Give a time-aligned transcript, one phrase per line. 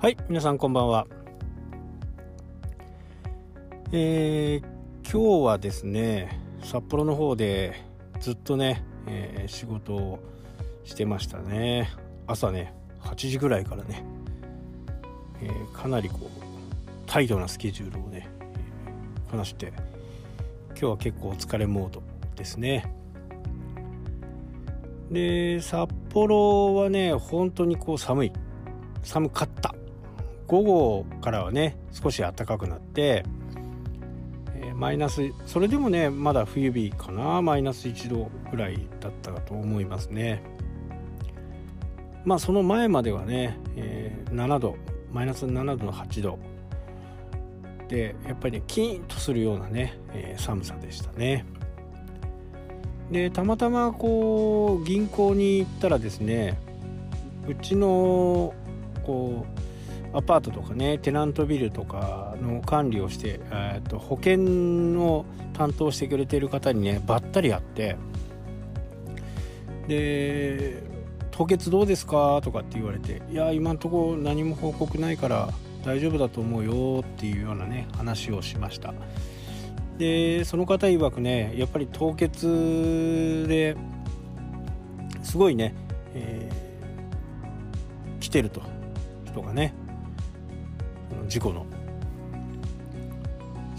[0.00, 1.06] はい皆さんこんばんは。
[3.92, 4.64] えー、
[5.02, 7.74] 今日はですね札幌の方で
[8.18, 10.18] ずっとね、えー、仕事を
[10.84, 11.90] してましたね。
[12.26, 12.72] 朝ね
[13.02, 14.02] 8時ぐらいからね、
[15.42, 16.28] えー、かなりこう
[17.04, 19.74] タイトなスケジュールをね、えー、こなして
[20.68, 22.02] 今日は結構お疲れモード
[22.36, 22.90] ですね。
[25.10, 28.32] で札幌はね本当にこう寒い。
[29.02, 29.74] 寒かった。
[30.50, 33.24] 午後からはね少し暖かくなって、
[34.56, 40.42] えー、マイナスそれでもねまだ冬日かなマイナス1度ぐらいだったかと思いますね。
[42.24, 44.76] まあその前まではね、えー、7度
[45.12, 46.38] マイナス7度の8度。
[47.86, 51.44] でやっぱりねキーンとするようなね、えー、寒さでしたね。
[53.12, 56.58] でたまたまこう銀行に行ったらですね
[57.46, 58.52] うちの
[59.04, 59.59] こう
[60.12, 67.96] アパートとかねテナントビルとかの管理をして、えー、と保険を担当してくれてる方にねばったり会って
[69.86, 70.82] で
[71.30, 75.48] 「凍結どうですか?」とかって言われて「いや今んとこ何も報告ないから
[75.84, 78.92] 大丈夫だと思うよ」っていうようなね話をしました
[79.98, 83.76] でその方曰くねやっぱり凍結で
[85.22, 85.74] すごいね、
[86.14, 88.62] えー、来てると
[89.26, 89.74] 人がね
[91.30, 91.64] 事故の。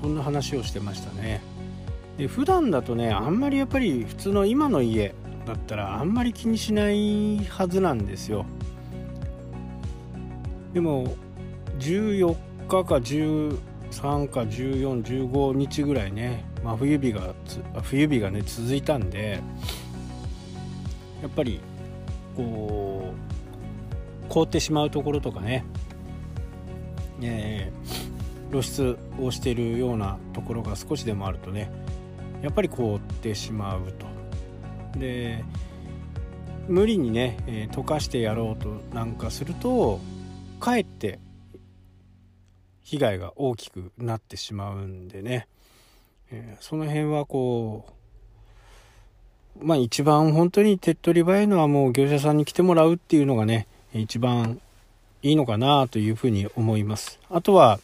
[0.00, 1.40] そんな話をしてましたね。
[2.18, 5.14] で普段だとねあんまりやっぱり普通の今の家
[5.46, 8.44] だったらあんまり気にしないはずなんですよ。
[10.74, 11.16] でも
[11.78, 12.36] 14
[12.68, 13.58] 日か13
[14.30, 17.34] か1415日ぐらいね真冬日が
[17.82, 19.40] 冬日がね続いたんで
[21.22, 21.60] やっぱり
[22.36, 23.14] こ
[24.26, 25.64] う凍ってしまうところとかね
[27.22, 31.70] えー、露出をしてるようなところが少しでもあるとね
[32.42, 34.06] やっぱり凍ってしまうと。
[34.98, 35.44] で
[36.68, 40.00] 無理にね、えー、溶かしてやろうとなんかすると
[40.60, 41.18] かえって
[42.82, 45.48] 被害が大きくなってしまうんでね、
[46.30, 47.86] えー、その辺はこ
[49.60, 54.60] うまあ一番本当に手っ取り早いのはもう業者さんに来てもらうっていうのがね一番
[55.22, 57.18] いいのかなというふうに思います。
[57.30, 57.80] あとは、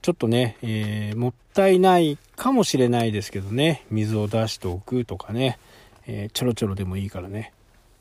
[0.00, 5.58] ちょっとね、えー、もったいないかもしれないですけどね、水を出しておくとかね、
[6.06, 7.52] えー、ちょろちょろでもいいからね、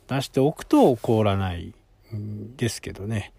[0.07, 1.73] 出しておくと凍らない
[2.15, 3.33] んですけどね。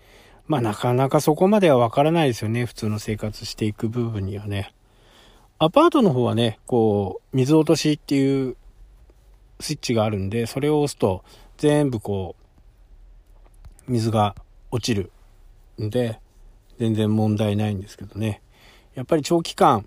[0.47, 4.73] まあなかなかそこまではわからないですよね、普通の生活していく部分にはね。
[5.59, 8.57] アパートの方はね、こう、水落としっていう
[9.61, 11.25] スイッチがあるんで、それを押すと
[11.57, 12.37] 全部こ
[13.89, 14.35] う、水が
[14.73, 15.13] 落ちる
[15.81, 16.19] んで、
[16.79, 18.43] 全然問題ないんですけどね。
[18.95, 19.87] やっぱり長期間、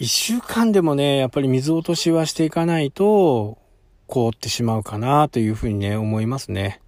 [0.00, 3.58] 1週間でもね、やっぱり水落としはしていかないと、
[4.06, 6.80] 凍ってしまうかなというふうにね、思いますね。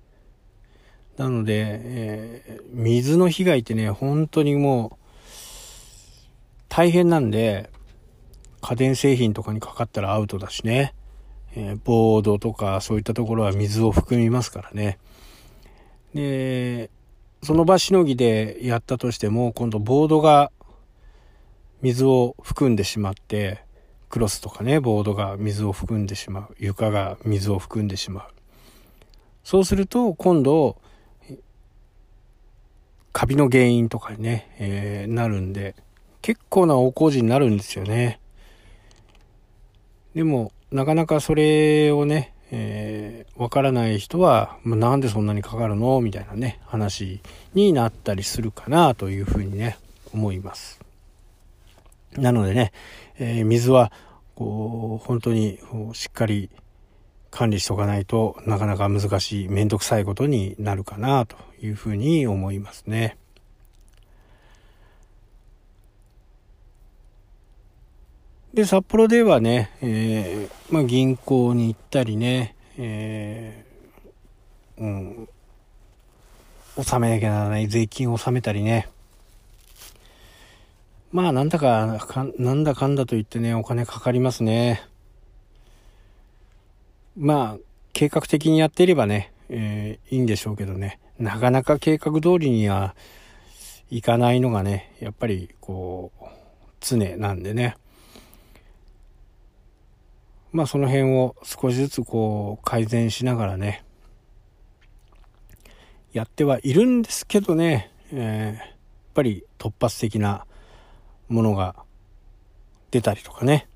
[1.19, 5.05] なので、えー、水の被害ってね、本当にもう、
[6.69, 7.71] 大変なんで、
[8.63, 10.95] 家電製品とかにかかったらアウトだしね。
[11.55, 14.99] えー、ボードとかそういったところは水を含みますからね。
[16.15, 16.91] で、
[17.43, 20.53] その場しのぎでやったとしても、今度ボードが
[21.81, 23.65] 水を含んでしまって、
[24.09, 26.55] クロスとかね、ボードが水を含んでしまう。
[26.59, 28.25] 床が水を含んでしまう。
[29.43, 30.77] そうすると、今度、
[33.13, 35.75] カビの原因とかにね、えー、なるんで、
[36.21, 38.21] 結構な大工事になるんですよね。
[40.15, 42.92] でも、なかなかそれをね、えー、
[43.43, 46.01] わからない人は、まあ、なんでそんなにかかるの？
[46.01, 47.21] みたいなね、話
[47.55, 49.79] になったりするかなというふうにね、
[50.15, 50.81] 思います。
[52.13, 52.73] なのでね、
[53.19, 53.91] えー、水は、
[54.37, 55.59] こう、本当に
[55.93, 56.51] しっかり
[57.33, 63.17] 管理しとかないとなかなか難しい、めんどくさいことになるかなというふうに思いますね。
[68.55, 75.29] で、札幌ではね、えー、まあ、銀行に行ったりね、えー、うん、
[76.77, 78.89] 納めなきゃならない税金を納めたりね。
[81.11, 84.83] まあ、なんだか、かなんだかんだと言ってね、お金かかりますね。
[87.19, 92.95] まあ、計画的にやっていればね、えー、いいんでしょうけどね、なかなか計画通りには
[93.91, 96.25] いかないのがね、やっぱり、こう、
[96.81, 97.77] 常なんでね。
[100.53, 103.85] まあその辺を少しずつこう改善しながらね、
[106.13, 108.67] やってはいるんですけどね、えー、やっ
[109.15, 110.45] ぱり突発的な
[111.29, 111.75] ものが
[112.91, 113.67] 出たりとかね。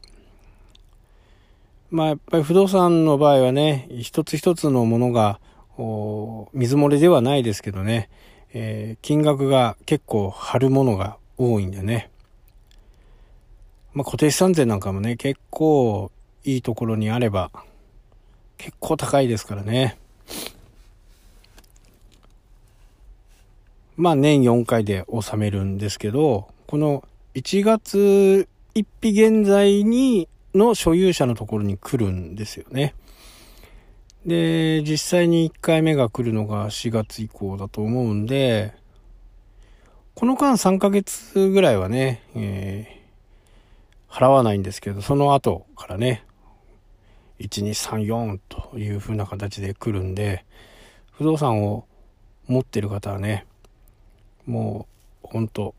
[1.91, 5.41] まあやっぱり不動産の場合はね、一つ一つのものが
[6.53, 8.11] 水漏れではないですけどね、
[8.53, 12.11] えー、金額が結構張るものが多いんでね。
[13.95, 16.11] まあ固定資産税なんかもね、結構
[16.47, 17.51] いいところにあれば
[18.57, 19.99] 結構高いですからね。
[23.97, 27.03] まあ年4回で納めるんですけど、この
[27.35, 32.95] 1月1日現在にの所有者のところに来るんですよね。
[34.25, 38.75] で、実際に1回目が来るのが4月以降だと思うんで、
[40.15, 46.25] この間3ヶ月ぐらいはね、えー、払わないんですけど、その後からね、
[47.41, 50.45] 1234という風な形で来るんで、
[51.13, 51.87] 不動産を
[52.47, 53.47] 持ってる方はね、
[54.47, 54.87] も
[55.25, 55.75] う、ほんと、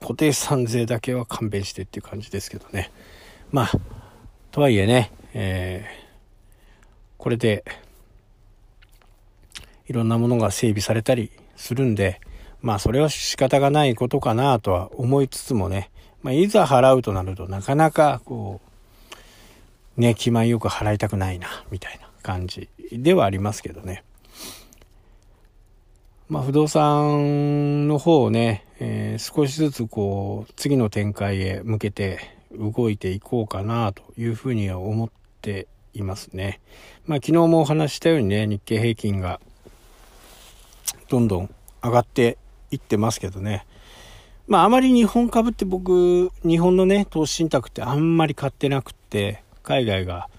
[0.00, 2.90] 固定資産税だけは勘弁してっていう感じですけどね。
[3.50, 3.70] まあ、
[4.50, 6.08] とはいえね、えー、
[7.18, 7.64] これで、
[9.88, 12.20] いろんなものが整備されたりするんで、
[12.60, 15.90] まあそれは仕方がないことかなとは思いつつもね、
[16.22, 18.67] まあ、いざ払うとなるとなかなかこう、
[19.98, 24.04] ね、気前よく払いたくないな、みたいな感じではありますけどね。
[26.28, 32.20] まあ、不動産の方をね、えー、少しずつこう、次の展開へ向けて
[32.52, 35.10] 動いていこうかなというふうには思っ
[35.42, 36.60] ていますね。
[37.06, 39.40] まあ、昨日もお話したようにね、日経平均が
[41.08, 42.38] どんどん上がって
[42.70, 43.66] いってますけどね。
[44.46, 50.30] まあ、あまり日本株って僕、日本のね、投資信託ってあんまり買ってなくって、海外が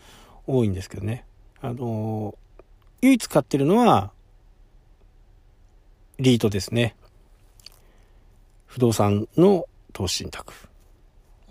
[0.48, 1.24] 多いんですけどね。
[1.62, 2.36] あの
[3.02, 4.12] 唯一買ってるのは、
[6.18, 6.96] リートですね。
[8.66, 10.52] 不動産の投資信託。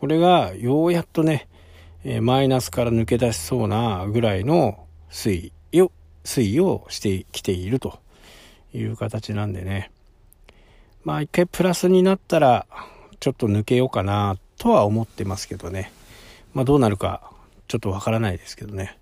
[0.00, 1.46] これがようやっとね、
[2.02, 5.92] えマイナスから抜け出しそうなぐらいの推移を、
[6.24, 8.00] 推移をしてきていると
[8.74, 9.92] いう形なんでね。
[11.04, 12.66] まあ一回プラスになったら
[13.20, 15.92] ちょっと抜けようかなとは思ってますけどね。
[16.54, 17.38] まあどうなるか
[17.69, 18.99] ちょっとわからないですけどね。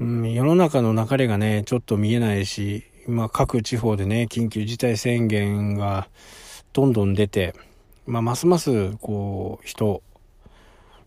[0.00, 6.08] うん、世の中の流れがね、ちょっと見えないし、今各地方でね、緊急事態宣言が
[6.72, 7.54] どんどん出て、
[8.06, 10.02] まあ、ますますこう、人、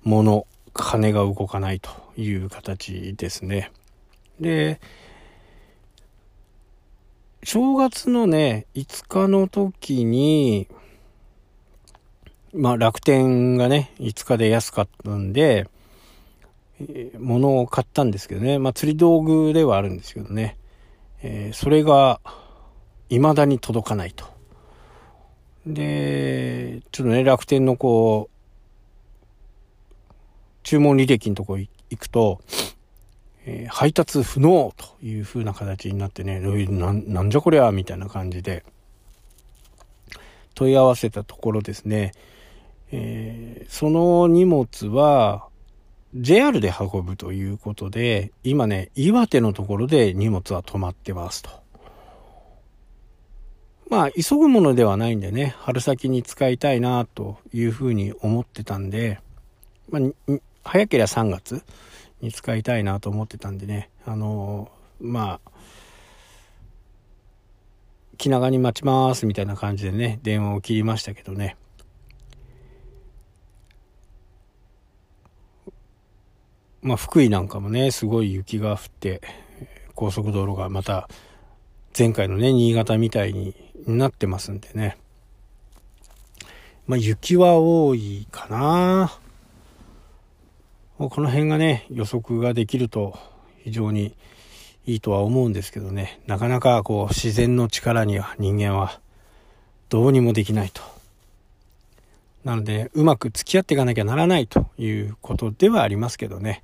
[0.03, 3.71] 物、金が動かないという形ですね。
[4.39, 4.79] で、
[7.43, 10.67] 正月のね、5日の時に、
[12.53, 15.67] まあ楽天がね、5日で安かったんで、
[17.19, 18.59] 物を買ったんですけどね。
[18.59, 20.57] まあ釣り道具ではあるんですけどね。
[21.23, 22.19] えー、それが
[23.09, 24.25] 未だに届かないと。
[25.65, 30.13] で、ちょっとね、楽天のこう、
[30.63, 32.41] 注文履歴のとこ行くと、
[33.45, 38.63] えー、配達不能という風な形になってね、ななんじゃこりゃみたいな感じで
[40.55, 42.13] 問い合わせたところですね、
[42.95, 45.47] えー、その荷物は
[46.13, 51.49] JR で運ぶということで、今ね、岩手のところで荷物は止まってますと。
[53.89, 59.19] まあ、急ぐものではないんでね、春先に使いたいなというふうに思ってたんで、
[59.89, 61.63] まあ、早ければ3月
[62.21, 65.51] に使いたいなと思ってたんでね、あのー、まあ、
[68.17, 71.57] 気長に待ちますみたいな感じでね、電話を切りましたけどね。
[76.83, 79.21] まあ、福井なんかもね、すごい雪が降って、
[79.95, 81.09] 高速道路がまた、
[81.97, 83.55] 前回のね、新潟みたいに
[83.87, 84.97] なってますんでね。
[86.85, 89.17] まあ、雪は多いかな。
[90.97, 93.17] この辺がね、予測ができると
[93.63, 94.15] 非常に
[94.85, 98.99] いいとは思うんですけどね、なかなかこう自然の力には人間は
[99.89, 100.92] どうにもできないと。
[102.43, 106.61] なので、うまく付き合っていかなきゃならないということではありますけどね。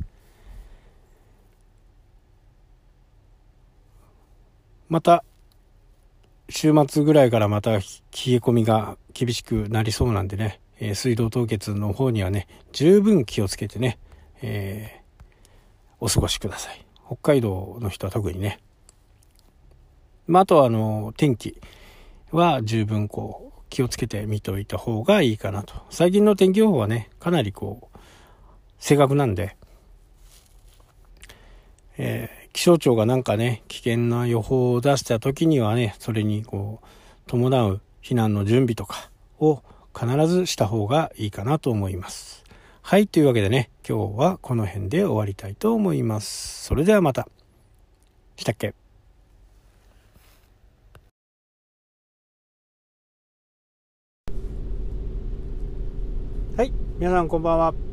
[4.89, 5.23] また、
[6.49, 7.81] 週末ぐらいからまた冷え
[8.37, 13.99] 込みが厳しくなりそうなんでね、えー、水道凍結の方にはね、十分気をつけてね、
[14.41, 15.51] えー、
[15.99, 16.85] お過ごしください。
[17.05, 18.59] 北海道の人は特にね。
[20.27, 21.61] まあ、あとはあの、天気
[22.31, 25.73] は十分こう、気をつけて見ておいた方がいいかなと。
[25.89, 27.97] 最近の天気予報はね、かなりこう、
[28.79, 29.55] 正確なんで、
[31.97, 36.87] えー、気象庁がなんかね、危険な予報を出した時にはね、それにこう、
[37.27, 39.09] 伴う避難の準備とか
[39.39, 39.61] を
[39.97, 42.43] 必ずした方がいいかなと思います。
[42.81, 46.63] はい、というわけでね、今日はこの辺で終わりたいと思います。
[46.65, 47.27] それではまた。
[48.37, 48.73] したっけ？
[56.99, 57.88] 皆さんこんばんは。